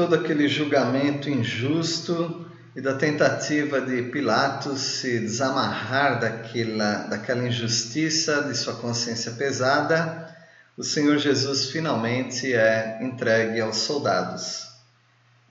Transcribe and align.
Todo 0.00 0.14
aquele 0.14 0.48
julgamento 0.48 1.28
injusto 1.28 2.46
e 2.74 2.80
da 2.80 2.94
tentativa 2.94 3.82
de 3.82 4.04
Pilatos 4.04 4.80
se 4.80 5.18
desamarrar 5.18 6.18
daquela, 6.18 7.02
daquela 7.02 7.46
injustiça, 7.46 8.44
de 8.44 8.56
sua 8.56 8.76
consciência 8.76 9.32
pesada, 9.32 10.34
o 10.74 10.82
Senhor 10.82 11.18
Jesus 11.18 11.66
finalmente 11.66 12.50
é 12.50 12.98
entregue 13.02 13.60
aos 13.60 13.76
soldados. 13.76 14.68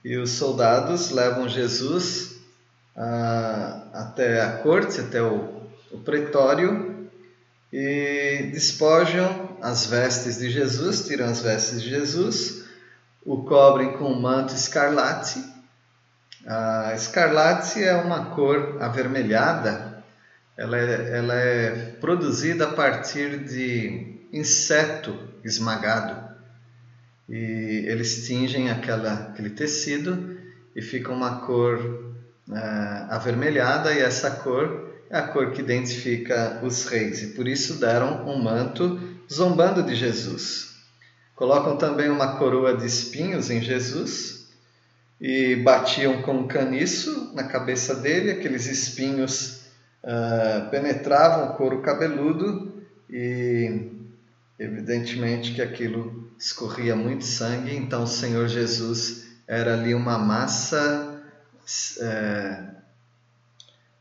E 0.03 0.17
os 0.17 0.31
soldados 0.31 1.11
levam 1.11 1.47
Jesus 1.47 2.37
ah, 2.97 3.83
até 3.93 4.41
a 4.41 4.53
corte, 4.53 4.99
até 4.99 5.21
o, 5.21 5.61
o 5.91 5.99
pretório, 5.99 7.07
e 7.71 8.49
despojam 8.51 9.59
as 9.61 9.85
vestes 9.85 10.39
de 10.39 10.49
Jesus, 10.49 11.05
tiram 11.05 11.27
as 11.27 11.39
vestes 11.39 11.83
de 11.83 11.89
Jesus, 11.91 12.67
o 13.25 13.43
cobrem 13.43 13.93
com 13.93 14.05
um 14.05 14.19
manto 14.19 14.53
escarlate. 14.53 15.43
A 16.45 16.93
escarlate 16.95 17.83
é 17.83 17.95
uma 17.95 18.31
cor 18.31 18.77
avermelhada, 18.81 20.03
ela 20.57 20.77
é, 20.77 21.17
ela 21.17 21.35
é 21.35 21.71
produzida 22.01 22.65
a 22.65 22.73
partir 22.73 23.39
de 23.45 24.19
inseto 24.31 25.17
esmagado. 25.43 26.29
E 27.27 27.85
eles 27.87 28.25
tingem 28.25 28.71
aquela, 28.71 29.13
aquele 29.13 29.51
tecido 29.51 30.37
e 30.75 30.81
fica 30.81 31.11
uma 31.11 31.41
cor 31.41 31.77
uh, 32.47 33.11
avermelhada, 33.11 33.93
e 33.93 33.99
essa 33.99 34.31
cor 34.31 34.89
é 35.09 35.17
a 35.17 35.27
cor 35.27 35.51
que 35.51 35.61
identifica 35.61 36.59
os 36.63 36.85
reis. 36.85 37.21
E 37.21 37.27
por 37.27 37.47
isso 37.47 37.79
deram 37.79 38.27
um 38.27 38.41
manto 38.41 38.99
zombando 39.31 39.83
de 39.83 39.95
Jesus. 39.95 40.68
Colocam 41.39 41.77
também 41.77 42.09
uma 42.09 42.35
coroa 42.35 42.75
de 42.75 42.85
espinhos 42.85 43.49
em 43.49 43.61
Jesus 43.61 44.49
e 45.21 45.55
batiam 45.55 46.21
com 46.21 46.33
um 46.33 46.47
caniço 46.49 47.31
na 47.33 47.45
cabeça 47.45 47.95
dele, 47.95 48.31
aqueles 48.31 48.65
espinhos 48.65 49.61
uh, 50.03 50.69
penetravam 50.69 51.45
o 51.45 51.53
couro 51.55 51.81
cabeludo 51.81 52.83
e 53.09 53.89
evidentemente 54.59 55.53
que 55.53 55.61
aquilo 55.61 56.29
escorria 56.37 56.93
muito 56.93 57.23
sangue, 57.23 57.73
então 57.73 58.03
o 58.03 58.07
Senhor 58.07 58.49
Jesus 58.49 59.27
era 59.47 59.75
ali 59.75 59.95
uma 59.95 60.17
massa 60.17 61.23
é, 62.01 62.63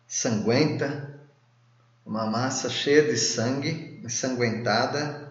sanguenta, 0.08 1.20
uma 2.04 2.26
massa 2.26 2.68
cheia 2.68 3.04
de 3.04 3.16
sangue, 3.16 4.00
ensanguentada, 4.02 5.27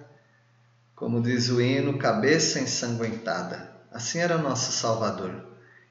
como 0.98 1.22
diz 1.22 1.48
o 1.50 1.62
hino, 1.62 2.00
cabeça 2.00 2.60
ensanguentada. 2.60 3.72
Assim 3.92 4.18
era 4.18 4.36
nosso 4.40 4.72
Salvador. 4.72 5.46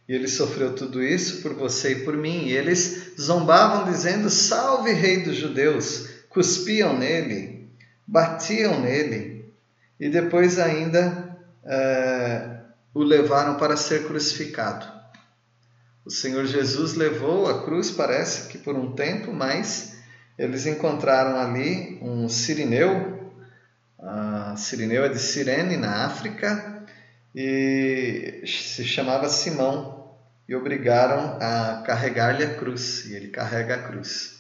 E 0.09 0.13
ele 0.13 0.27
sofreu 0.27 0.75
tudo 0.75 1.01
isso 1.01 1.43
por 1.43 1.55
você 1.55 1.93
e 1.93 2.05
por 2.05 2.17
mim. 2.17 2.47
E 2.47 2.53
eles 2.53 3.13
zombavam 3.19 3.91
dizendo: 3.91 4.29
Salve, 4.29 4.93
Rei 4.93 5.23
dos 5.23 5.37
Judeus! 5.37 6.09
Cuspiam 6.29 6.99
nele, 6.99 7.71
batiam 8.07 8.81
nele 8.81 9.55
e 9.99 10.11
depois 10.11 10.59
ainda 10.59 11.39
é, 11.65 12.59
o 12.93 13.03
levaram 13.03 13.55
para 13.55 13.77
ser 13.77 14.07
crucificado. 14.07 14.87
O 16.05 16.11
Senhor 16.11 16.45
Jesus 16.47 16.95
levou 16.95 17.47
a 17.49 17.65
cruz, 17.65 17.91
parece 17.93 18.49
que 18.49 18.59
por 18.59 18.75
um 18.75 18.93
tempo, 18.93 19.33
mas 19.33 19.97
eles 20.37 20.67
encontraram 20.67 21.39
ali 21.39 21.99
um 22.03 22.29
sirineu, 22.29 23.26
a 24.07 24.55
sirineu 24.57 25.05
é 25.05 25.09
de 25.09 25.19
Cirene, 25.19 25.77
na 25.77 26.07
África, 26.07 26.85
e 27.35 28.43
se 28.47 28.85
chamava 28.85 29.29
Simão, 29.29 30.15
e 30.49 30.55
obrigaram 30.55 31.39
a 31.41 31.83
carregar-lhe 31.85 32.45
a 32.45 32.55
cruz, 32.55 33.05
e 33.07 33.15
ele 33.15 33.29
carrega 33.29 33.75
a 33.75 33.83
cruz. 33.83 34.39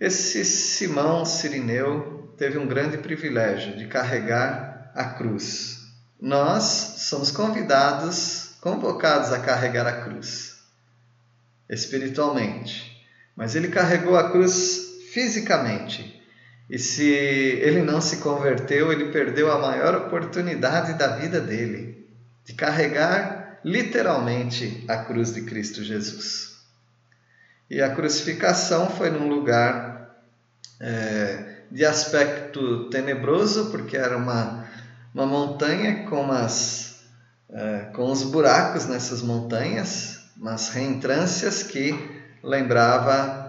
Esse 0.00 0.44
Simão 0.44 1.26
Sirineu 1.26 2.34
teve 2.38 2.56
um 2.56 2.66
grande 2.66 2.96
privilégio 2.96 3.76
de 3.76 3.86
carregar 3.86 4.90
a 4.94 5.04
cruz. 5.04 5.78
Nós 6.18 6.64
somos 6.98 7.30
convidados 7.30 8.54
convocados 8.62 9.32
a 9.32 9.40
carregar 9.40 9.86
a 9.86 10.02
cruz 10.02 10.58
espiritualmente, 11.68 13.06
mas 13.36 13.54
ele 13.54 13.68
carregou 13.68 14.16
a 14.16 14.30
cruz 14.30 15.00
fisicamente. 15.12 16.19
E 16.70 16.78
se 16.78 17.04
ele 17.04 17.82
não 17.82 18.00
se 18.00 18.18
converteu, 18.18 18.92
ele 18.92 19.10
perdeu 19.10 19.50
a 19.50 19.58
maior 19.58 19.94
oportunidade 19.96 20.94
da 20.94 21.16
vida 21.16 21.40
dele 21.40 22.08
de 22.44 22.52
carregar 22.54 23.58
literalmente 23.64 24.84
a 24.88 24.98
cruz 24.98 25.34
de 25.34 25.42
Cristo 25.42 25.82
Jesus. 25.82 26.60
E 27.68 27.82
a 27.82 27.92
crucificação 27.92 28.88
foi 28.88 29.10
num 29.10 29.28
lugar 29.28 30.16
é, 30.80 31.56
de 31.70 31.84
aspecto 31.84 32.88
tenebroso, 32.88 33.70
porque 33.72 33.96
era 33.96 34.16
uma, 34.16 34.64
uma 35.12 35.26
montanha 35.26 36.04
com 36.08 36.20
umas 36.22 36.90
é, 37.52 37.90
com 37.92 38.12
os 38.12 38.22
buracos 38.22 38.86
nessas 38.86 39.22
montanhas, 39.22 40.20
umas 40.36 40.68
reentrâncias 40.68 41.64
que 41.64 41.92
lembrava 42.44 43.39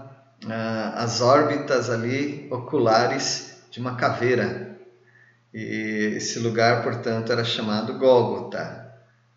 é, 0.48 0.54
as 0.96 1.22
órbitas 1.22 1.90
ali 1.90 2.48
oculares 2.52 3.64
de 3.70 3.80
uma 3.80 3.96
caveira. 3.96 4.80
E 5.54 6.14
esse 6.16 6.40
lugar, 6.40 6.84
portanto, 6.84 7.32
era 7.32 7.44
chamado 7.44 7.98
Gólgota, 7.98 8.94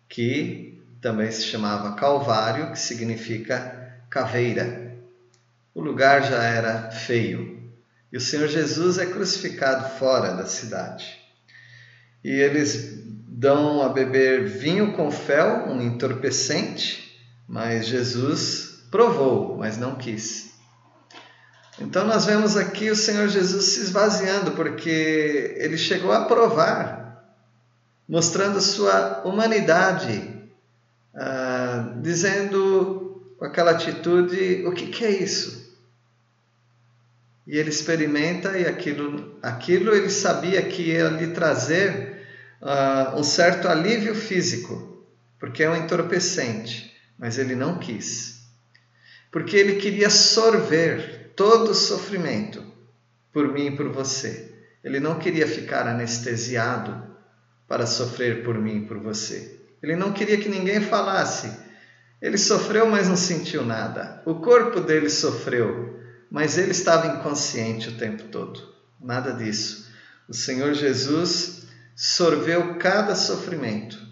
que 0.07 0.81
também 1.01 1.29
se 1.29 1.43
chamava 1.43 1.95
Calvário, 1.95 2.71
que 2.71 2.79
significa 2.79 3.99
caveira. 4.09 4.95
O 5.73 5.81
lugar 5.81 6.23
já 6.23 6.41
era 6.41 6.89
feio. 6.89 7.55
E 8.11 8.17
o 8.17 8.21
Senhor 8.21 8.47
Jesus 8.47 8.97
é 8.97 9.05
crucificado 9.05 9.97
fora 9.97 10.33
da 10.33 10.45
cidade. 10.45 11.19
E 12.23 12.31
eles 12.31 13.03
dão 13.27 13.83
a 13.83 13.89
beber 13.89 14.47
vinho 14.47 14.93
com 14.93 15.11
fel, 15.11 15.67
um 15.67 15.81
entorpecente, 15.81 17.21
mas 17.47 17.85
Jesus 17.85 18.85
provou, 18.89 19.57
mas 19.57 19.77
não 19.77 19.95
quis. 19.95 20.54
Então 21.79 22.05
nós 22.05 22.25
vemos 22.25 22.55
aqui 22.55 22.89
o 22.89 22.95
Senhor 22.95 23.27
Jesus 23.27 23.65
se 23.65 23.81
esvaziando, 23.81 24.51
porque 24.51 25.55
ele 25.57 25.77
chegou 25.77 26.11
a 26.11 26.25
provar, 26.25 27.25
mostrando 28.07 28.61
sua 28.61 29.23
humanidade, 29.25 30.33
ah, 31.13 31.93
dizendo 32.01 33.35
com 33.37 33.45
aquela 33.45 33.71
atitude: 33.71 34.63
o 34.65 34.71
que, 34.71 34.87
que 34.87 35.03
é 35.03 35.11
isso? 35.11 35.65
E 37.45 37.57
ele 37.57 37.69
experimenta 37.69 38.57
e 38.57 38.65
aquilo, 38.65 39.37
aquilo 39.41 39.93
ele 39.93 40.09
sabia 40.09 40.61
que 40.63 40.81
ia 40.93 41.09
lhe 41.09 41.27
trazer 41.27 42.25
uh, 42.59 43.19
um 43.19 43.23
certo 43.23 43.67
alívio 43.67 44.15
físico, 44.15 45.05
porque 45.39 45.61
é 45.61 45.69
um 45.69 45.75
entorpecente, 45.75 46.91
mas 47.19 47.37
ele 47.37 47.53
não 47.53 47.77
quis. 47.77 48.39
Porque 49.31 49.55
ele 49.55 49.75
queria 49.75 50.09
sorver 50.09 51.24
todo 51.35 51.73
sofrimento 51.73 52.63
por 53.31 53.51
mim 53.51 53.67
e 53.67 53.75
por 53.75 53.89
você. 53.89 54.53
Ele 54.83 54.99
não 54.99 55.19
queria 55.19 55.47
ficar 55.47 55.87
anestesiado 55.87 57.03
para 57.67 57.85
sofrer 57.85 58.43
por 58.43 58.55
mim 58.55 58.83
e 58.83 58.85
por 58.85 58.99
você. 58.99 59.59
Ele 59.81 59.95
não 59.95 60.13
queria 60.13 60.37
que 60.37 60.47
ninguém 60.47 60.79
falasse. 60.79 61.51
Ele 62.21 62.37
sofreu, 62.37 62.87
mas 62.87 63.07
não 63.07 63.17
sentiu 63.17 63.65
nada. 63.65 64.21
O 64.25 64.35
corpo 64.35 64.79
dele 64.79 65.09
sofreu, 65.09 65.99
mas 66.29 66.57
ele 66.57 66.71
estava 66.71 67.07
inconsciente 67.07 67.89
o 67.89 67.97
tempo 67.97 68.23
todo. 68.25 68.73
Nada 69.01 69.31
disso. 69.31 69.91
O 70.27 70.33
Senhor 70.33 70.73
Jesus 70.73 71.67
sorveu 71.95 72.75
cada 72.77 73.15
sofrimento. 73.15 74.04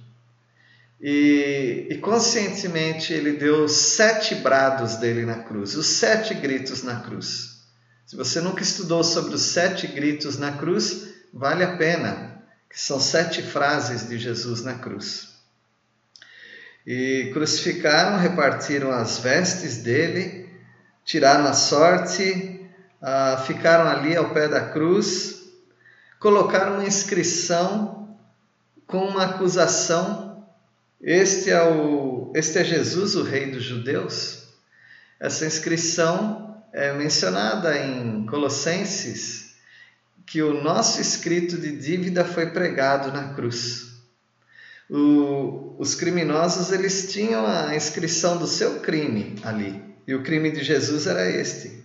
E, 1.05 1.87
e, 1.89 1.97
conscientemente 1.97 3.11
ele 3.11 3.33
deu 3.33 3.67
sete 3.67 4.35
brados 4.35 4.95
dele 4.95 5.25
na 5.25 5.43
cruz, 5.43 5.75
os 5.75 5.85
sete 5.85 6.33
gritos 6.33 6.81
na 6.81 7.01
cruz. 7.01 7.57
Se 8.05 8.15
você 8.15 8.39
nunca 8.39 8.63
estudou 8.63 9.03
sobre 9.03 9.35
os 9.35 9.41
sete 9.41 9.85
gritos 9.85 10.37
na 10.37 10.53
cruz, 10.53 11.09
vale 11.33 11.61
a 11.61 11.75
pena, 11.75 12.41
que 12.69 12.79
são 12.79 13.01
sete 13.01 13.41
frases 13.41 14.07
de 14.07 14.17
Jesus 14.17 14.63
na 14.63 14.75
cruz. 14.75 15.27
E 16.87 17.31
crucificaram, 17.33 18.17
repartiram 18.17 18.89
as 18.89 19.19
vestes 19.19 19.79
dele, 19.79 20.49
tiraram 21.03 21.45
a 21.47 21.53
sorte, 21.53 22.65
ah, 23.01 23.43
ficaram 23.45 23.89
ali 23.89 24.15
ao 24.15 24.29
pé 24.29 24.47
da 24.47 24.69
cruz, 24.69 25.51
colocaram 26.17 26.75
uma 26.75 26.85
inscrição 26.85 28.17
com 28.87 29.05
uma 29.05 29.25
acusação: 29.25 30.32
Este 31.05 31.51
é, 31.51 31.61
o, 31.61 32.31
este 32.33 32.59
é 32.59 32.63
Jesus, 32.63 33.15
o 33.15 33.23
Rei 33.23 33.51
dos 33.51 33.61
Judeus. 33.61 34.43
Essa 35.19 35.45
inscrição 35.45 36.63
é 36.71 36.93
mencionada 36.93 37.77
em 37.77 38.25
Colossenses, 38.25 39.53
que 40.25 40.41
o 40.41 40.63
nosso 40.63 41.01
escrito 41.01 41.57
de 41.57 41.75
dívida 41.75 42.23
foi 42.23 42.51
pregado 42.51 43.11
na 43.11 43.33
cruz. 43.33 43.97
O, 44.89 45.75
os 45.77 45.93
criminosos 45.93 46.71
eles 46.71 47.11
tinham 47.11 47.45
a 47.45 47.75
inscrição 47.75 48.37
do 48.37 48.47
seu 48.47 48.79
crime 48.79 49.35
ali. 49.43 49.83
E 50.07 50.15
o 50.15 50.23
crime 50.23 50.51
de 50.51 50.63
Jesus 50.63 51.05
era 51.05 51.29
este: 51.29 51.83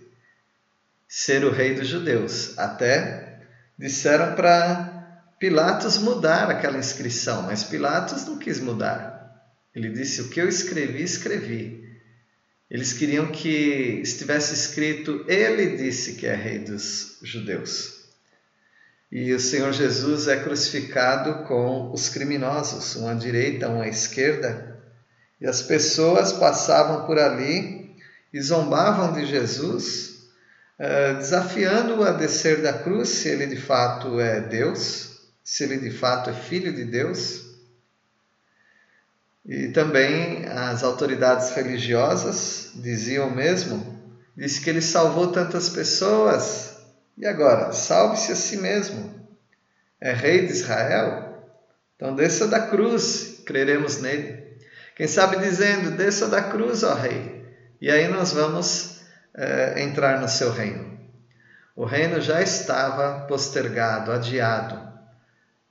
ser 1.05 1.43
o 1.43 1.51
rei 1.51 1.73
dos 1.73 1.89
judeus. 1.89 2.57
Até 2.57 3.41
disseram 3.77 4.33
para 4.35 4.98
Pilatos 5.39 5.97
mudar 5.97 6.51
aquela 6.51 6.77
inscrição, 6.77 7.43
mas 7.43 7.63
Pilatos 7.63 8.25
não 8.25 8.37
quis 8.37 8.59
mudar. 8.59 9.19
Ele 9.73 9.89
disse: 9.89 10.21
O 10.21 10.29
que 10.29 10.41
eu 10.41 10.49
escrevi, 10.49 11.01
escrevi. 11.01 11.89
Eles 12.69 12.91
queriam 12.91 13.27
que 13.27 14.01
estivesse 14.01 14.53
escrito: 14.53 15.23
Ele 15.27 15.77
disse 15.77 16.15
que 16.15 16.27
é 16.27 16.35
rei 16.35 16.59
dos 16.59 17.17
judeus. 17.23 17.99
E 19.11 19.33
o 19.33 19.39
Senhor 19.39 19.71
Jesus 19.71 20.27
é 20.27 20.43
crucificado 20.43 21.45
com 21.45 21.91
os 21.91 22.09
criminosos, 22.09 22.95
um 22.95 23.07
à 23.07 23.13
direita, 23.13 23.69
um 23.69 23.81
à 23.81 23.87
esquerda, 23.87 24.77
e 25.41 25.47
as 25.47 25.63
pessoas 25.63 26.33
passavam 26.33 27.07
por 27.07 27.17
ali 27.17 27.95
e 28.31 28.39
zombavam 28.39 29.13
de 29.13 29.25
Jesus, 29.25 30.27
eh, 30.77 31.13
desafiando-o 31.15 32.03
a 32.03 32.11
descer 32.11 32.61
da 32.61 32.73
cruz, 32.73 33.09
se 33.09 33.29
ele 33.29 33.47
de 33.47 33.59
fato 33.59 34.19
é 34.19 34.41
Deus, 34.41 35.08
se 35.49 35.63
ele 35.63 35.79
de 35.79 35.89
fato 35.89 36.29
é 36.29 36.33
filho 36.33 36.71
de 36.71 36.85
Deus. 36.85 37.43
E 39.43 39.69
também 39.69 40.45
as 40.45 40.83
autoridades 40.83 41.49
religiosas 41.55 42.69
diziam 42.75 43.31
mesmo, 43.31 43.99
disse 44.37 44.61
que 44.61 44.69
ele 44.69 44.79
salvou 44.79 45.31
tantas 45.31 45.67
pessoas, 45.67 46.77
e 47.17 47.25
agora, 47.25 47.73
salve-se 47.73 48.31
a 48.31 48.35
si 48.35 48.57
mesmo. 48.57 49.27
É 49.99 50.13
rei 50.13 50.45
de 50.45 50.53
Israel? 50.53 51.43
Então 51.95 52.15
desça 52.15 52.47
da 52.47 52.67
cruz, 52.67 53.41
creremos 53.43 53.99
nele. 53.99 54.55
Quem 54.95 55.07
sabe 55.07 55.37
dizendo, 55.37 55.97
desça 55.97 56.27
da 56.27 56.43
cruz, 56.43 56.83
ó 56.83 56.93
rei. 56.93 57.43
E 57.81 57.89
aí 57.89 58.07
nós 58.07 58.33
vamos 58.33 59.01
é, 59.33 59.81
entrar 59.81 60.21
no 60.21 60.29
seu 60.29 60.51
reino. 60.51 60.99
O 61.75 61.85
reino 61.85 62.21
já 62.21 62.39
estava 62.39 63.21
postergado, 63.21 64.11
adiado. 64.11 64.88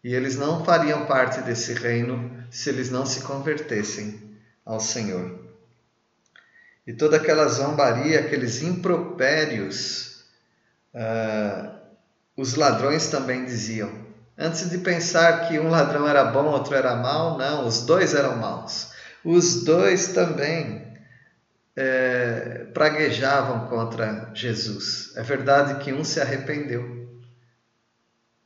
E 0.02 0.14
eles 0.14 0.36
não 0.36 0.64
fariam 0.64 1.06
parte 1.06 1.40
desse 1.40 1.74
reino 1.74 2.44
se 2.50 2.68
eles 2.70 2.90
não 2.90 3.04
se 3.04 3.20
convertessem 3.20 4.36
ao 4.64 4.80
Senhor. 4.80 5.38
E 6.86 6.92
toda 6.92 7.16
aquela 7.16 7.46
zombaria, 7.48 8.20
aqueles 8.20 8.62
impropérios, 8.62 10.24
uh, 10.94 11.78
os 12.36 12.54
ladrões 12.54 13.08
também 13.08 13.44
diziam. 13.44 13.92
Antes 14.38 14.70
de 14.70 14.78
pensar 14.78 15.48
que 15.48 15.58
um 15.58 15.68
ladrão 15.68 16.06
era 16.06 16.24
bom, 16.24 16.46
outro 16.46 16.74
era 16.74 16.94
mau, 16.94 17.36
não, 17.36 17.66
os 17.66 17.84
dois 17.84 18.14
eram 18.14 18.36
maus. 18.36 18.92
Os 19.24 19.64
dois 19.64 20.08
também 20.08 20.88
é, 21.76 22.66
praguejavam 22.72 23.68
contra 23.68 24.30
Jesus. 24.34 25.12
É 25.16 25.22
verdade 25.22 25.82
que 25.82 25.92
um 25.92 26.04
se 26.04 26.20
arrependeu. 26.20 26.97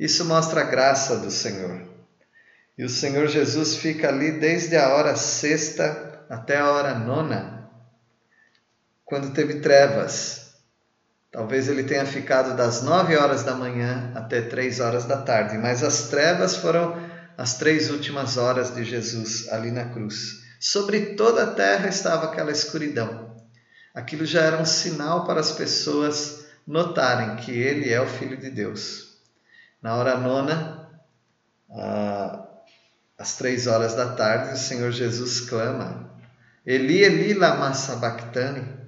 Isso 0.03 0.25
mostra 0.25 0.63
a 0.63 0.65
graça 0.65 1.19
do 1.19 1.31
Senhor. 1.31 1.81
E 2.77 2.83
o 2.85 2.89
Senhor 2.89 3.29
Jesus 3.29 3.77
fica 3.77 4.09
ali 4.09 4.33
desde 4.33 4.77
a 4.77 4.89
hora 4.97 5.15
sexta 5.15 6.25
até 6.29 6.59
a 6.59 6.69
hora 6.73 6.99
nona, 6.99 7.71
quando 9.05 9.33
teve 9.33 9.61
trevas. 9.61 10.55
Talvez 11.31 11.69
ele 11.69 11.85
tenha 11.85 12.05
ficado 12.05 12.57
das 12.57 12.83
nove 12.83 13.17
horas 13.17 13.45
da 13.45 13.55
manhã 13.55 14.11
até 14.17 14.43
três 14.43 14.81
horas 14.81 15.05
da 15.05 15.19
tarde, 15.19 15.57
mas 15.57 15.85
as 15.85 16.09
trevas 16.09 16.57
foram 16.57 16.97
as 17.39 17.55
três 17.55 17.89
últimas 17.89 18.37
horas 18.37 18.75
de 18.75 18.83
Jesus 18.83 19.49
ali 19.53 19.71
na 19.71 19.85
cruz. 19.85 20.43
Sobre 20.59 21.15
toda 21.15 21.45
a 21.45 21.55
terra 21.55 21.89
estava 21.89 22.27
aquela 22.27 22.51
escuridão. 22.51 23.37
Aquilo 23.95 24.27
já 24.27 24.41
era 24.41 24.59
um 24.59 24.65
sinal 24.65 25.25
para 25.25 25.39
as 25.39 25.53
pessoas 25.53 26.45
notarem 26.67 27.37
que 27.37 27.53
ele 27.53 27.89
é 27.89 28.01
o 28.01 28.09
Filho 28.09 28.37
de 28.37 28.51
Deus. 28.51 29.12
Na 29.83 29.97
hora 29.97 30.17
nona, 30.17 30.89
às 33.19 33.37
três 33.37 33.67
horas 33.67 33.95
da 33.95 34.15
tarde, 34.15 34.55
o 34.55 34.57
Senhor 34.57 34.93
Jesus 34.93 35.41
clama: 35.41 36.09
Eli, 36.65 37.03
Eli, 37.03 37.35
lama 37.35 37.75
sabachthani. 37.75 38.81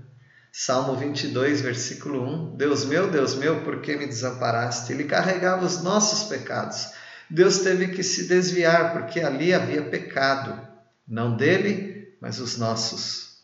Salmo 0.57 0.95
22, 0.95 1.63
versículo 1.63 2.23
1. 2.23 2.57
Deus 2.57 2.85
meu, 2.85 3.11
Deus 3.11 3.35
meu, 3.35 3.65
por 3.65 3.81
que 3.81 3.97
me 3.97 4.07
desamparaste? 4.07 4.93
Ele 4.93 5.03
carregava 5.03 5.67
os 5.67 5.83
nossos 5.83 6.29
pecados. 6.29 6.93
Deus 7.29 7.59
teve 7.59 7.89
que 7.89 8.05
se 8.05 8.29
desviar 8.29 8.93
porque 8.93 9.21
ali 9.21 9.53
havia 9.53 9.83
pecado, 9.83 10.65
não 11.09 11.37
dele, 11.37 12.17
mas 12.21 12.39
os 12.39 12.57
nossos. 12.57 13.41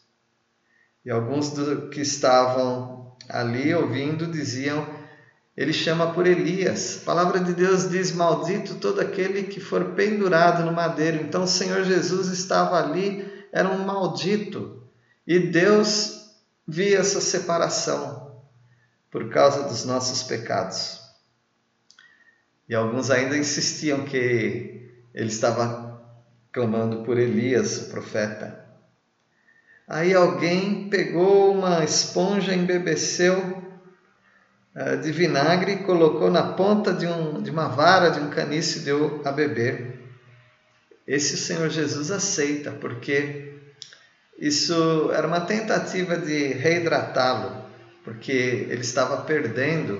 E 1.04 1.10
alguns 1.10 1.50
do 1.50 1.88
que 1.88 2.00
estavam 2.00 3.16
ali 3.28 3.74
ouvindo 3.74 4.28
diziam: 4.28 4.99
ele 5.60 5.74
chama 5.74 6.14
por 6.14 6.26
Elias. 6.26 7.00
A 7.02 7.04
palavra 7.04 7.38
de 7.38 7.52
Deus 7.52 7.90
diz: 7.90 8.12
Maldito 8.12 8.76
todo 8.76 8.98
aquele 8.98 9.42
que 9.42 9.60
for 9.60 9.92
pendurado 9.92 10.64
no 10.64 10.72
madeiro. 10.72 11.22
Então 11.22 11.42
o 11.42 11.46
Senhor 11.46 11.84
Jesus 11.84 12.28
estava 12.28 12.82
ali, 12.82 13.30
era 13.52 13.68
um 13.68 13.84
maldito. 13.84 14.82
E 15.26 15.38
Deus 15.38 16.30
via 16.66 17.00
essa 17.00 17.20
separação 17.20 18.40
por 19.10 19.28
causa 19.28 19.64
dos 19.64 19.84
nossos 19.84 20.22
pecados. 20.22 20.98
E 22.66 22.74
alguns 22.74 23.10
ainda 23.10 23.36
insistiam 23.36 24.06
que 24.06 24.90
ele 25.12 25.28
estava 25.28 26.00
clamando 26.50 27.04
por 27.04 27.18
Elias, 27.18 27.82
o 27.82 27.90
profeta. 27.90 28.64
Aí 29.86 30.14
alguém 30.14 30.88
pegou 30.88 31.52
uma 31.52 31.84
esponja, 31.84 32.54
embebeceu 32.54 33.69
de 35.02 35.10
vinagre, 35.10 35.78
colocou 35.78 36.30
na 36.30 36.42
ponta 36.42 36.92
de, 36.92 37.06
um, 37.06 37.42
de 37.42 37.50
uma 37.50 37.68
vara 37.68 38.10
de 38.10 38.20
um 38.20 38.30
caniço 38.30 38.78
e 38.78 38.82
deu 38.82 39.20
a 39.24 39.32
beber. 39.32 39.98
Esse 41.06 41.34
o 41.34 41.38
Senhor 41.38 41.68
Jesus 41.68 42.10
aceita, 42.10 42.70
porque 42.70 43.54
isso 44.38 45.10
era 45.12 45.26
uma 45.26 45.40
tentativa 45.40 46.16
de 46.16 46.52
reidratá-lo, 46.54 47.64
porque 48.04 48.32
ele 48.32 48.80
estava 48.80 49.22
perdendo, 49.22 49.96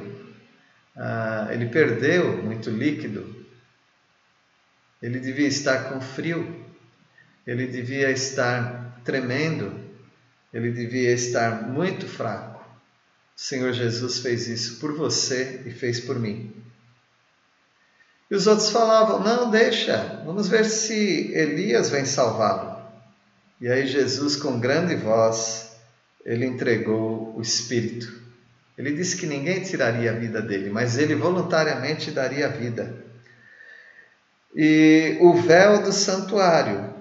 uh, 0.97 1.53
ele 1.53 1.67
perdeu 1.67 2.43
muito 2.43 2.71
líquido, 2.71 3.37
ele 5.03 5.19
devia 5.19 5.49
estar 5.49 5.91
com 5.91 6.01
frio, 6.01 6.65
ele 7.47 7.67
devia 7.67 8.11
estar 8.11 9.01
tremendo, 9.05 9.75
ele 10.55 10.71
devia 10.71 11.13
estar 11.13 11.69
muito 11.69 12.07
fraco. 12.07 12.50
Senhor 13.41 13.73
Jesus 13.73 14.19
fez 14.19 14.49
isso 14.49 14.79
por 14.81 14.93
você 14.93 15.63
e 15.65 15.71
fez 15.71 15.99
por 15.99 16.19
mim. 16.19 16.55
E 18.31 18.35
os 18.35 18.47
outros 18.47 18.69
falavam: 18.69 19.21
Não, 19.21 19.51
deixa, 19.51 20.21
vamos 20.27 20.47
ver 20.47 20.67
se 20.67 21.33
Elias 21.33 21.89
vem 21.89 22.05
salvá-lo. 22.05 22.79
E 23.59 23.67
aí 23.67 23.87
Jesus, 23.87 24.37
com 24.37 24.61
grande 24.61 24.95
voz, 24.95 25.71
ele 26.23 26.45
entregou 26.45 27.35
o 27.35 27.41
Espírito. 27.41 28.13
Ele 28.77 28.93
disse 28.93 29.17
que 29.17 29.27
ninguém 29.27 29.63
tiraria 29.63 30.11
a 30.11 30.15
vida 30.15 30.43
dele, 30.43 30.69
mas 30.69 30.99
ele 30.99 31.15
voluntariamente 31.15 32.11
daria 32.11 32.45
a 32.45 32.51
vida. 32.51 32.95
E 34.55 35.17
o 35.19 35.33
véu 35.33 35.83
do 35.83 35.95
santuário 35.95 36.93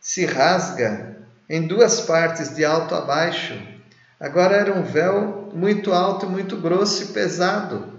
se 0.00 0.24
rasga 0.26 1.18
em 1.48 1.68
duas 1.68 2.00
partes, 2.00 2.52
de 2.56 2.64
alto 2.64 2.96
a 2.96 3.00
baixo. 3.00 3.77
Agora 4.20 4.56
era 4.56 4.74
um 4.74 4.82
véu 4.82 5.50
muito 5.54 5.92
alto, 5.92 6.28
muito 6.28 6.56
grosso 6.56 7.04
e 7.04 7.06
pesado. 7.08 7.98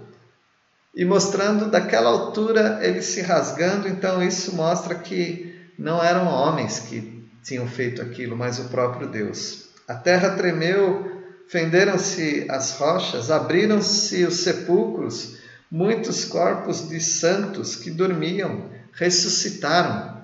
E 0.94 1.04
mostrando 1.04 1.70
daquela 1.70 2.10
altura 2.10 2.78
ele 2.82 3.00
se 3.00 3.22
rasgando, 3.22 3.88
então 3.88 4.22
isso 4.22 4.54
mostra 4.54 4.94
que 4.96 5.54
não 5.78 6.02
eram 6.02 6.26
homens 6.26 6.80
que 6.80 7.26
tinham 7.42 7.66
feito 7.66 8.02
aquilo, 8.02 8.36
mas 8.36 8.58
o 8.58 8.68
próprio 8.68 9.08
Deus. 9.08 9.70
A 9.88 9.94
terra 9.94 10.36
tremeu, 10.36 11.10
fenderam-se 11.48 12.46
as 12.50 12.72
rochas, 12.72 13.30
abriram-se 13.30 14.24
os 14.24 14.42
sepulcros, 14.42 15.36
muitos 15.70 16.24
corpos 16.24 16.86
de 16.88 17.00
santos 17.00 17.76
que 17.76 17.90
dormiam 17.90 18.68
ressuscitaram. 18.92 20.19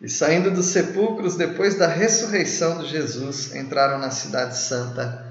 E 0.00 0.08
saindo 0.08 0.50
dos 0.50 0.66
sepulcros, 0.66 1.36
depois 1.36 1.76
da 1.76 1.88
ressurreição 1.88 2.82
de 2.82 2.88
Jesus, 2.88 3.54
entraram 3.54 3.98
na 3.98 4.10
Cidade 4.10 4.56
Santa 4.56 5.26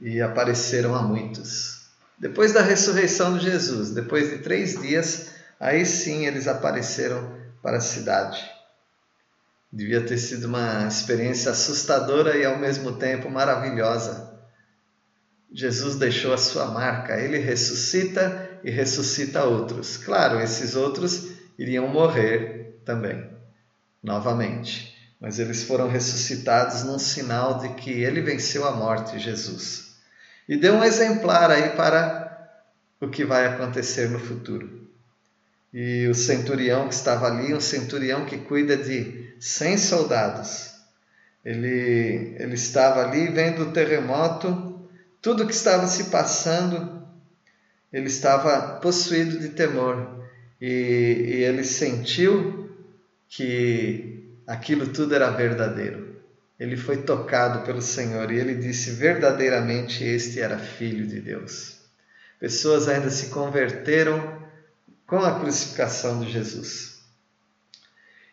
e 0.00 0.20
apareceram 0.20 0.94
a 0.94 1.02
muitos. 1.02 1.86
Depois 2.18 2.52
da 2.52 2.62
ressurreição 2.62 3.36
de 3.36 3.44
Jesus, 3.44 3.90
depois 3.90 4.30
de 4.30 4.38
três 4.38 4.80
dias, 4.80 5.28
aí 5.60 5.84
sim 5.84 6.26
eles 6.26 6.48
apareceram 6.48 7.36
para 7.62 7.76
a 7.76 7.80
cidade. 7.80 8.42
Devia 9.70 10.00
ter 10.00 10.16
sido 10.16 10.44
uma 10.44 10.86
experiência 10.86 11.50
assustadora 11.50 12.36
e 12.36 12.44
ao 12.44 12.58
mesmo 12.58 12.92
tempo 12.92 13.28
maravilhosa. 13.28 14.34
Jesus 15.52 15.96
deixou 15.96 16.32
a 16.32 16.38
sua 16.38 16.66
marca, 16.66 17.20
ele 17.20 17.38
ressuscita 17.38 18.58
e 18.64 18.70
ressuscita 18.70 19.44
outros. 19.44 19.98
Claro, 19.98 20.40
esses 20.40 20.74
outros 20.74 21.28
iriam 21.58 21.88
morrer 21.88 22.80
também, 22.84 23.35
novamente. 24.06 24.96
Mas 25.20 25.38
eles 25.38 25.64
foram 25.64 25.88
ressuscitados 25.88 26.84
num 26.84 26.98
sinal 26.98 27.58
de 27.58 27.70
que 27.70 27.90
ele 27.90 28.20
venceu 28.20 28.66
a 28.66 28.70
morte, 28.70 29.18
Jesus. 29.18 29.96
E 30.48 30.56
deu 30.56 30.74
um 30.74 30.84
exemplar 30.84 31.50
aí 31.50 31.70
para 31.70 32.54
o 33.00 33.08
que 33.08 33.24
vai 33.24 33.46
acontecer 33.46 34.08
no 34.08 34.20
futuro. 34.20 34.86
E 35.74 36.06
o 36.06 36.14
centurião 36.14 36.86
que 36.88 36.94
estava 36.94 37.26
ali, 37.26 37.52
um 37.52 37.60
centurião 37.60 38.24
que 38.24 38.38
cuida 38.38 38.76
de 38.76 39.34
100 39.40 39.78
soldados, 39.78 40.70
ele, 41.44 42.36
ele 42.38 42.54
estava 42.54 43.02
ali 43.02 43.28
vendo 43.28 43.64
o 43.64 43.72
terremoto, 43.72 44.88
tudo 45.20 45.46
que 45.46 45.52
estava 45.52 45.86
se 45.88 46.04
passando, 46.04 47.04
ele 47.92 48.06
estava 48.06 48.78
possuído 48.80 49.38
de 49.40 49.48
temor 49.48 50.24
e, 50.60 50.66
e 50.66 51.42
ele 51.42 51.64
sentiu 51.64 52.65
que 53.28 54.38
aquilo 54.46 54.88
tudo 54.88 55.14
era 55.14 55.30
verdadeiro. 55.30 56.16
Ele 56.58 56.76
foi 56.76 56.98
tocado 56.98 57.64
pelo 57.64 57.82
Senhor 57.82 58.30
e 58.30 58.38
ele 58.38 58.54
disse: 58.54 58.92
verdadeiramente 58.92 60.04
este 60.04 60.40
era 60.40 60.58
filho 60.58 61.06
de 61.06 61.20
Deus. 61.20 61.76
Pessoas 62.38 62.88
ainda 62.88 63.10
se 63.10 63.26
converteram 63.26 64.42
com 65.06 65.18
a 65.18 65.38
crucificação 65.38 66.20
de 66.20 66.30
Jesus. 66.30 66.96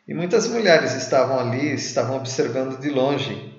E 0.07 0.13
muitas 0.13 0.47
mulheres 0.47 0.93
estavam 0.93 1.39
ali, 1.39 1.73
estavam 1.73 2.17
observando 2.17 2.79
de 2.79 2.89
longe. 2.89 3.53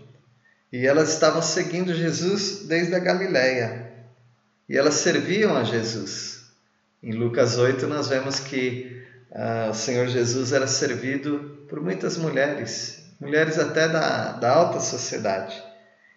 E 0.72 0.86
elas 0.86 1.12
estavam 1.12 1.40
seguindo 1.40 1.94
Jesus 1.94 2.66
desde 2.66 2.94
a 2.94 2.98
Galileia. 2.98 3.92
E 4.68 4.76
elas 4.76 4.94
serviam 4.94 5.56
a 5.56 5.64
Jesus. 5.64 6.44
Em 7.02 7.12
Lucas 7.12 7.56
8, 7.56 7.86
nós 7.86 8.08
vemos 8.08 8.40
que 8.40 9.04
ah, 9.34 9.68
o 9.70 9.74
Senhor 9.74 10.06
Jesus 10.06 10.52
era 10.52 10.68
servido 10.68 11.66
por 11.68 11.80
muitas 11.80 12.16
mulheres, 12.16 13.04
mulheres 13.20 13.58
até 13.58 13.88
da, 13.88 14.32
da 14.32 14.52
alta 14.52 14.78
sociedade. 14.78 15.60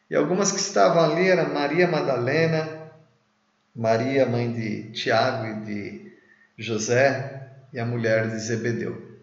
E 0.08 0.16
algumas 0.16 0.52
que 0.52 0.60
estavam 0.60 1.04
ali 1.04 1.28
eram 1.28 1.52
Maria 1.52 1.88
Madalena, 1.88 2.92
Maria, 3.76 4.26
mãe 4.26 4.54
de 4.54 4.92
Tiago 4.92 5.48
e 5.48 5.66
de 5.66 6.14
José, 6.58 7.50
e 7.74 7.80
a 7.80 7.86
mulher 7.86 8.30
de 8.30 8.40
Zebedeu. 8.40 9.20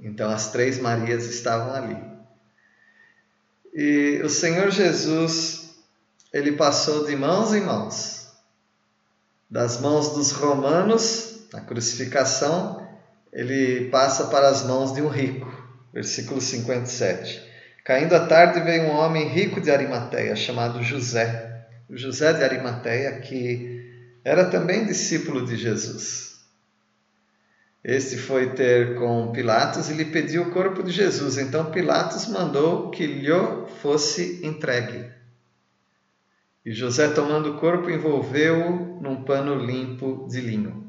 Então 0.00 0.30
as 0.30 0.52
três 0.52 0.78
Marias 0.78 1.24
estavam 1.24 1.74
ali. 1.74 1.96
E 3.74 4.20
o 4.22 4.28
Senhor 4.28 4.70
Jesus, 4.70 5.74
ele 6.32 6.52
passou 6.52 7.06
de 7.06 7.16
mãos 7.16 7.54
em 7.54 7.62
mãos, 7.62 8.28
das 9.50 9.80
mãos 9.80 10.10
dos 10.10 10.30
romanos, 10.30 11.48
na 11.52 11.60
crucificação, 11.60 12.87
ele 13.32 13.88
passa 13.90 14.26
para 14.26 14.48
as 14.48 14.64
mãos 14.64 14.92
de 14.92 15.02
um 15.02 15.08
rico. 15.08 15.52
Versículo 15.92 16.40
57. 16.40 17.42
Caindo 17.84 18.14
a 18.14 18.26
tarde 18.26 18.60
veio 18.60 18.84
um 18.84 18.96
homem 18.96 19.28
rico 19.28 19.60
de 19.60 19.70
Arimateia, 19.70 20.36
chamado 20.36 20.82
José. 20.82 21.66
José 21.90 22.32
de 22.34 22.44
Arimateia, 22.44 23.18
que 23.20 23.78
era 24.24 24.44
também 24.44 24.84
discípulo 24.84 25.46
de 25.46 25.56
Jesus. 25.56 26.28
Este 27.82 28.18
foi 28.18 28.50
ter 28.50 28.96
com 28.96 29.32
Pilatos 29.32 29.88
e 29.88 29.94
lhe 29.94 30.04
pediu 30.04 30.42
o 30.42 30.50
corpo 30.50 30.82
de 30.82 30.90
Jesus. 30.90 31.38
Então 31.38 31.70
Pilatos 31.70 32.26
mandou 32.28 32.90
que 32.90 33.06
lhe 33.06 33.30
fosse 33.80 34.44
entregue. 34.44 35.10
E 36.66 36.72
José, 36.72 37.08
tomando 37.08 37.52
o 37.52 37.58
corpo, 37.58 37.88
envolveu-o 37.88 39.00
num 39.00 39.24
pano 39.24 39.54
limpo 39.54 40.26
de 40.28 40.40
linho. 40.40 40.87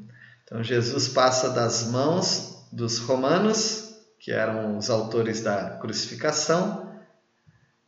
Então 0.50 0.64
Jesus 0.64 1.06
passa 1.06 1.50
das 1.50 1.84
mãos 1.84 2.66
dos 2.72 2.98
romanos, 2.98 3.94
que 4.18 4.32
eram 4.32 4.76
os 4.76 4.90
autores 4.90 5.40
da 5.40 5.76
crucificação, 5.76 6.90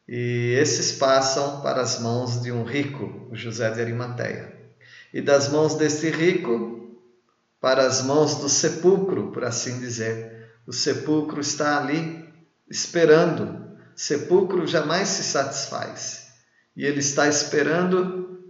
e 0.07 0.57
esses 0.61 0.93
passam 0.93 1.61
para 1.61 1.81
as 1.81 1.99
mãos 1.99 2.41
de 2.41 2.53
um 2.53 2.63
rico, 2.63 3.27
o 3.33 3.35
José 3.35 3.69
de 3.69 3.81
Arimateia. 3.81 4.57
E 5.13 5.21
das 5.21 5.49
mãos 5.49 5.75
desse 5.75 6.09
rico 6.09 7.01
para 7.61 7.85
as 7.85 8.03
mãos 8.03 8.37
do 8.37 8.49
sepulcro, 8.49 9.33
por 9.33 9.45
assim 9.45 9.81
dizer. 9.81 10.49
O 10.65 10.73
sepulcro 10.73 11.41
está 11.41 11.79
ali 11.79 12.33
esperando. 12.71 13.77
Sepulcro 13.97 14.67
jamais 14.69 15.09
se 15.09 15.25
satisfaz. 15.25 16.29
E 16.77 16.85
ele 16.85 17.01
está 17.01 17.29
esperando 17.29 18.41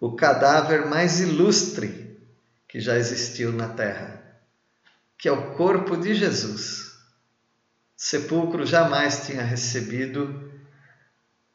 o 0.00 0.14
cadáver 0.14 0.86
mais 0.86 1.20
ilustre 1.20 2.07
que 2.68 2.78
já 2.80 2.96
existiu 2.96 3.50
na 3.50 3.68
terra, 3.68 4.22
que 5.16 5.28
é 5.28 5.32
o 5.32 5.54
corpo 5.54 5.96
de 5.96 6.14
Jesus. 6.14 6.92
Sepulcro 7.96 8.64
jamais 8.64 9.26
tinha 9.26 9.42
recebido 9.42 10.52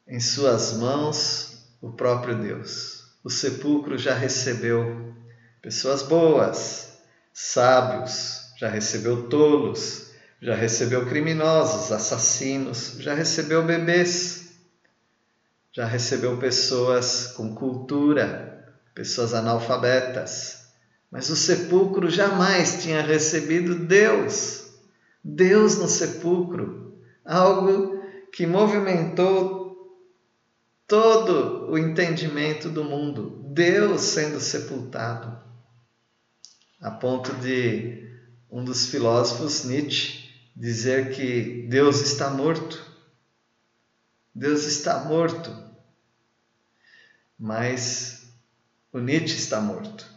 em 0.06 0.20
suas 0.20 0.74
mãos 0.74 1.66
o 1.80 1.92
próprio 1.92 2.38
Deus. 2.38 3.04
O 3.22 3.30
sepulcro 3.30 3.96
já 3.96 4.14
recebeu 4.14 5.14
pessoas 5.62 6.02
boas, 6.02 6.98
sábios, 7.32 8.52
já 8.58 8.68
recebeu 8.68 9.28
tolos, 9.28 10.10
já 10.42 10.54
recebeu 10.54 11.06
criminosos, 11.06 11.90
assassinos, 11.90 12.96
já 12.98 13.14
recebeu 13.14 13.64
bebês, 13.64 14.52
já 15.72 15.86
recebeu 15.86 16.36
pessoas 16.36 17.28
com 17.28 17.54
cultura, 17.54 18.76
pessoas 18.94 19.32
analfabetas. 19.32 20.63
Mas 21.14 21.30
o 21.30 21.36
sepulcro 21.36 22.10
jamais 22.10 22.82
tinha 22.82 23.00
recebido 23.00 23.86
Deus. 23.86 24.66
Deus 25.22 25.78
no 25.78 25.86
sepulcro, 25.86 26.98
algo 27.24 28.02
que 28.32 28.44
movimentou 28.44 29.96
todo 30.88 31.70
o 31.70 31.78
entendimento 31.78 32.68
do 32.68 32.82
mundo. 32.82 33.44
Deus 33.52 34.00
sendo 34.00 34.40
sepultado 34.40 35.38
a 36.80 36.90
ponto 36.90 37.32
de 37.34 38.10
um 38.50 38.64
dos 38.64 38.86
filósofos, 38.86 39.62
Nietzsche, 39.62 40.28
dizer 40.56 41.14
que 41.14 41.68
Deus 41.68 42.00
está 42.00 42.28
morto. 42.28 42.84
Deus 44.34 44.64
está 44.64 45.04
morto. 45.04 45.56
Mas 47.38 48.34
o 48.92 48.98
Nietzsche 48.98 49.36
está 49.36 49.60
morto. 49.60 50.13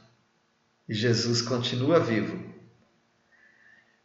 E 0.88 0.94
Jesus 0.94 1.42
continua 1.42 2.00
vivo. 2.00 2.46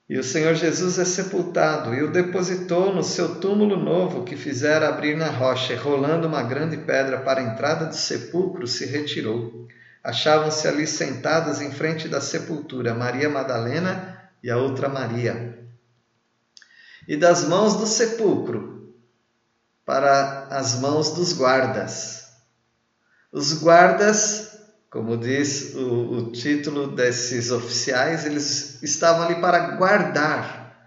E 0.09 0.19
o 0.19 0.25
Senhor 0.25 0.55
Jesus 0.55 0.99
é 0.99 1.05
sepultado 1.05 1.95
e 1.95 2.03
o 2.03 2.11
depositou 2.11 2.95
no 2.95 3.03
seu 3.03 3.37
túmulo 3.37 3.77
novo 3.77 4.25
que 4.25 4.37
fizera 4.37 4.89
abrir 4.89 5.17
na 5.17 5.31
rocha, 5.31 5.73
e 5.73 5.77
rolando 5.77 6.27
uma 6.27 6.43
grande 6.43 6.77
pedra 6.77 7.21
para 7.21 7.41
a 7.41 7.45
entrada 7.45 7.87
do 7.87 7.95
sepulcro, 7.95 8.67
se 8.67 8.85
retirou 8.85 9.69
achavam-se 10.03 10.67
ali 10.67 10.87
sentadas 10.87 11.61
em 11.61 11.71
frente 11.71 12.09
da 12.09 12.21
sepultura 12.21 12.95
Maria 12.95 13.29
Madalena 13.29 14.21
e 14.43 14.51
a 14.51 14.57
outra 14.57 14.89
Maria. 14.89 15.59
E 17.07 17.17
das 17.17 17.45
mãos 17.45 17.77
do 17.77 17.87
sepulcro 17.87 18.95
para 19.85 20.47
as 20.51 20.81
mãos 20.81 21.13
dos 21.13 21.33
guardas. 21.33 22.29
Os 23.31 23.55
guardas, 23.55 24.52
como 24.93 25.17
diz 25.17 25.75
o, 25.75 26.19
o 26.19 26.33
título 26.33 26.95
desses 26.95 27.51
oficiais, 27.51 28.27
eles 28.27 28.83
estavam 28.83 29.23
ali 29.23 29.41
para 29.41 29.75
guardar, 29.77 30.87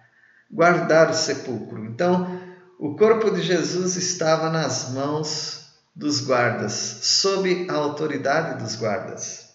guardar 0.50 1.10
o 1.10 1.14
sepulcro. 1.16 1.84
Então, 1.86 2.40
o 2.78 2.96
corpo 2.96 3.32
de 3.32 3.42
Jesus 3.42 3.96
estava 3.96 4.52
nas 4.52 4.92
mãos 4.92 5.74
dos 5.96 6.22
guardas, 6.22 7.00
sob 7.02 7.66
a 7.68 7.74
autoridade 7.74 8.62
dos 8.62 8.76
guardas. 8.76 9.50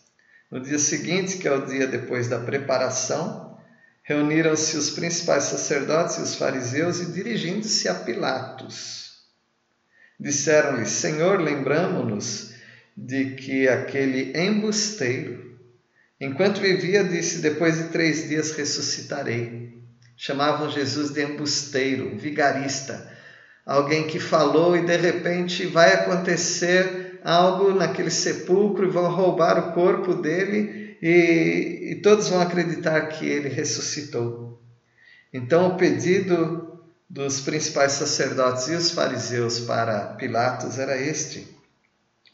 No 0.51 0.61
dia 0.61 0.81
seguinte, 0.81 1.39
que 1.39 1.47
é 1.47 1.53
o 1.53 1.65
dia 1.65 1.87
depois 1.87 2.27
da 2.27 2.41
preparação, 2.41 3.57
reuniram-se 4.03 4.77
os 4.77 4.91
principais 4.91 5.45
sacerdotes 5.45 6.17
e 6.17 6.23
os 6.23 6.35
fariseus 6.35 6.99
e, 6.99 7.13
dirigindo-se 7.13 7.89
a 7.89 7.95
Pilatos, 7.95 9.13
disseram-lhe: 10.19 10.87
Senhor, 10.87 11.41
lembramo-nos 11.41 12.50
de 13.07 13.35
que 13.35 13.69
aquele 13.69 14.33
embusteiro, 14.39 15.57
enquanto 16.21 16.61
vivia, 16.61 17.03
disse: 17.05 17.39
Depois 17.39 17.79
de 17.79 17.85
três 17.89 18.29
dias 18.29 18.53
ressuscitarei. 18.53 19.81
Chamavam 20.17 20.71
Jesus 20.71 21.11
de 21.13 21.23
embusteiro, 21.23 22.17
vigarista 22.19 23.11
alguém 23.71 24.09
que 24.09 24.19
falou 24.19 24.77
e 24.77 24.85
de 24.85 24.97
repente 24.97 25.65
vai 25.67 25.93
acontecer 25.93 27.21
algo 27.23 27.73
naquele 27.73 28.11
sepulcro 28.11 28.87
e 28.87 28.91
vão 28.91 29.09
roubar 29.15 29.59
o 29.59 29.73
corpo 29.73 30.15
dele 30.15 30.97
e, 31.01 31.93
e 31.93 31.95
todos 32.03 32.29
vão 32.29 32.41
acreditar 32.41 33.03
que 33.03 33.27
ele 33.27 33.49
ressuscitou. 33.49 34.61
Então, 35.33 35.69
o 35.69 35.77
pedido 35.77 36.81
dos 37.09 37.41
principais 37.41 37.93
sacerdotes 37.93 38.69
e 38.69 38.75
os 38.75 38.91
fariseus 38.91 39.61
para 39.61 40.15
Pilatos 40.15 40.79
era 40.79 41.01
este: 41.01 41.47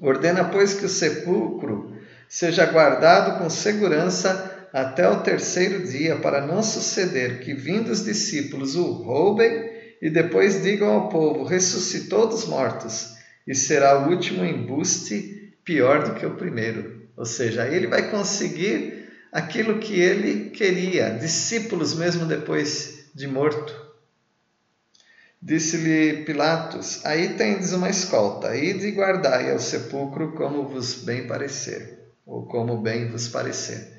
Ordena, 0.01 0.45
pois, 0.45 0.75
que 0.75 0.85
o 0.85 0.89
sepulcro 0.89 1.97
seja 2.29 2.67
guardado 2.67 3.39
com 3.39 3.49
segurança 3.49 4.69
até 4.73 5.09
o 5.09 5.23
terceiro 5.23 5.83
dia, 5.85 6.17
para 6.17 6.47
não 6.47 6.63
suceder 6.63 7.41
que, 7.41 7.55
vindo 7.55 7.91
os 7.91 8.05
discípulos, 8.05 8.77
o 8.77 8.85
roubem 9.03 9.71
e 10.03 10.11
depois 10.11 10.63
digam 10.63 10.89
ao 10.89 11.09
povo: 11.09 11.45
ressuscitou 11.45 12.29
dos 12.29 12.47
mortos, 12.47 13.09
e 13.47 13.55
será 13.55 14.07
o 14.07 14.11
último 14.11 14.45
embuste 14.45 15.55
pior 15.65 16.05
do 16.05 16.15
que 16.15 16.27
o 16.27 16.37
primeiro. 16.37 17.07
Ou 17.17 17.25
seja, 17.25 17.63
aí 17.63 17.75
ele 17.75 17.87
vai 17.87 18.11
conseguir 18.11 19.07
aquilo 19.33 19.79
que 19.79 19.99
ele 19.99 20.51
queria, 20.51 21.11
discípulos 21.11 21.95
mesmo 21.95 22.27
depois 22.27 23.11
de 23.15 23.27
morto. 23.27 23.86
Disse-lhe 25.47 26.25
Pilatos: 26.25 27.07
Aí 27.07 27.35
tendes 27.35 27.73
uma 27.73 27.89
escolta, 27.89 28.57
ide 28.57 28.89
e 28.89 28.91
guardai 28.91 29.53
ao 29.53 29.61
sepulcro 29.61 30.33
como 30.33 30.67
vos 30.67 31.05
bem 31.05 31.29
parecer, 31.29 32.11
ou 32.27 32.47
como 32.47 32.83
bem 32.83 33.09
vos 33.09 33.29
parecer. 33.29 33.93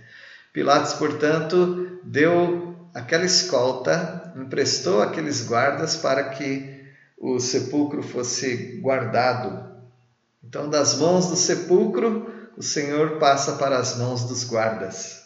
Pilatos, 0.51 0.95
portanto, 0.95 2.01
deu 2.03 2.75
aquela 2.93 3.23
escolta, 3.23 4.33
emprestou 4.35 5.01
aqueles 5.01 5.47
guardas 5.47 5.95
para 5.95 6.31
que 6.31 6.85
o 7.17 7.39
sepulcro 7.39 8.03
fosse 8.03 8.81
guardado. 8.81 9.71
Então, 10.43 10.69
das 10.69 10.97
mãos 10.97 11.29
do 11.29 11.37
sepulcro, 11.37 12.29
o 12.57 12.61
Senhor 12.61 13.19
passa 13.19 13.53
para 13.53 13.77
as 13.77 13.95
mãos 13.95 14.25
dos 14.25 14.43
guardas. 14.43 15.23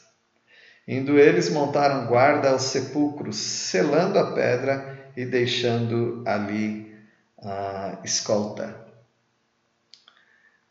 Indo 0.88 1.18
eles, 1.18 1.50
montaram 1.50 2.06
guarda 2.06 2.52
ao 2.52 2.60
sepulcro, 2.60 3.34
selando 3.34 4.20
a 4.20 4.34
pedra 4.34 4.91
e 5.16 5.26
deixando 5.26 6.24
ali 6.26 6.96
a 7.44 8.00
escolta. 8.04 8.80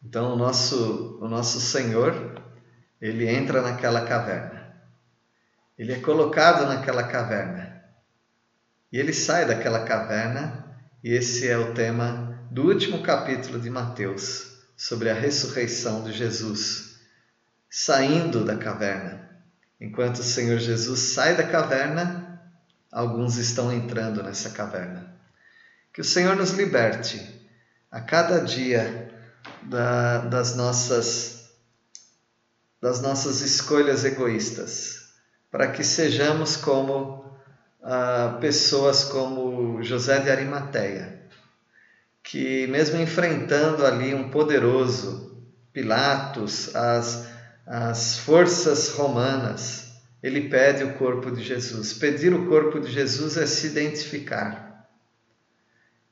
Então 0.02 0.32
o 0.32 0.36
nosso, 0.36 1.18
o 1.20 1.28
nosso 1.28 1.60
Senhor, 1.60 2.42
ele 3.00 3.28
entra 3.28 3.60
naquela 3.60 4.06
caverna. 4.06 4.74
Ele 5.78 5.92
é 5.92 6.00
colocado 6.00 6.66
naquela 6.66 7.04
caverna. 7.04 7.82
E 8.92 8.98
ele 8.98 9.12
sai 9.12 9.46
daquela 9.46 9.84
caverna, 9.84 10.76
e 11.02 11.12
esse 11.12 11.48
é 11.48 11.56
o 11.56 11.72
tema 11.74 12.46
do 12.50 12.66
último 12.66 13.02
capítulo 13.02 13.60
de 13.60 13.70
Mateus, 13.70 14.58
sobre 14.76 15.08
a 15.08 15.14
ressurreição 15.14 16.02
de 16.02 16.12
Jesus, 16.12 16.98
saindo 17.70 18.44
da 18.44 18.56
caverna. 18.56 19.30
Enquanto 19.80 20.16
o 20.16 20.24
Senhor 20.24 20.58
Jesus 20.58 21.00
sai 21.14 21.36
da 21.36 21.44
caverna, 21.44 22.19
alguns 22.90 23.36
estão 23.36 23.72
entrando 23.72 24.22
nessa 24.22 24.50
caverna. 24.50 25.14
Que 25.92 26.00
o 26.00 26.04
Senhor 26.04 26.36
nos 26.36 26.50
liberte 26.50 27.20
a 27.90 28.00
cada 28.00 28.40
dia 28.40 29.10
da, 29.62 30.18
das 30.18 30.54
nossas 30.56 31.40
das 32.80 33.02
nossas 33.02 33.42
escolhas 33.42 34.06
egoístas, 34.06 35.10
para 35.50 35.70
que 35.70 35.84
sejamos 35.84 36.56
como 36.56 37.30
ah, 37.82 38.38
pessoas 38.40 39.04
como 39.04 39.82
José 39.82 40.18
de 40.20 40.30
Arimateia, 40.30 41.20
que 42.22 42.66
mesmo 42.68 42.98
enfrentando 42.98 43.84
ali 43.84 44.14
um 44.14 44.30
poderoso 44.30 45.30
Pilatos, 45.72 46.74
as, 46.74 47.28
as 47.64 48.18
forças 48.18 48.88
romanas, 48.90 49.89
ele 50.22 50.48
pede 50.48 50.84
o 50.84 50.94
corpo 50.94 51.30
de 51.30 51.42
Jesus. 51.42 51.92
Pedir 51.92 52.34
o 52.34 52.46
corpo 52.46 52.78
de 52.78 52.90
Jesus 52.90 53.36
é 53.36 53.46
se 53.46 53.66
identificar. 53.66 54.88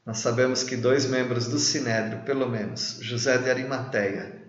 Nós 0.05 0.18
sabemos 0.18 0.62
que 0.62 0.77
dois 0.77 1.05
membros 1.05 1.47
do 1.49 1.59
Sinédrio, 1.59 2.23
pelo 2.23 2.49
menos, 2.49 2.99
José 3.03 3.37
de 3.37 3.51
Arimateia 3.51 4.42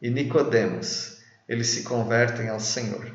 e 0.00 0.08
Nicodemos, 0.08 1.18
eles 1.48 1.66
se 1.66 1.82
convertem 1.82 2.48
ao 2.48 2.60
Senhor. 2.60 3.12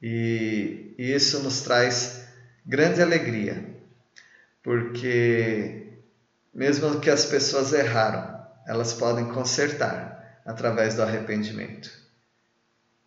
E, 0.00 0.94
e 0.96 1.12
isso 1.12 1.42
nos 1.42 1.62
traz 1.62 2.28
grande 2.64 3.02
alegria, 3.02 3.76
porque 4.62 5.88
mesmo 6.54 7.00
que 7.00 7.10
as 7.10 7.26
pessoas 7.26 7.72
erraram, 7.72 8.46
elas 8.66 8.92
podem 8.92 9.26
consertar 9.32 10.40
através 10.46 10.94
do 10.94 11.02
arrependimento. 11.02 11.90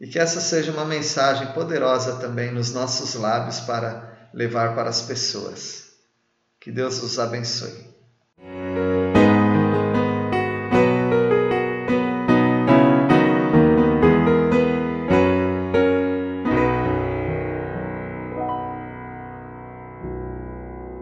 E 0.01 0.07
que 0.07 0.17
essa 0.17 0.41
seja 0.41 0.71
uma 0.71 0.83
mensagem 0.83 1.53
poderosa 1.53 2.15
também 2.15 2.51
nos 2.51 2.73
nossos 2.73 3.13
lábios 3.13 3.59
para 3.59 4.29
levar 4.33 4.73
para 4.73 4.89
as 4.89 5.03
pessoas. 5.03 5.91
Que 6.59 6.71
Deus 6.71 7.03
os 7.03 7.19
abençoe. 7.19 7.90